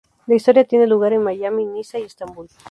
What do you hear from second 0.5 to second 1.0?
tiene